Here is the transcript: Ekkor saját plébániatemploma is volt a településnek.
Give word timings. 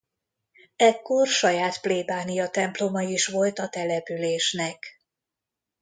Ekkor 0.75 1.27
saját 1.27 1.81
plébániatemploma 1.81 3.01
is 3.01 3.25
volt 3.27 3.59
a 3.59 3.69
településnek. 3.69 4.85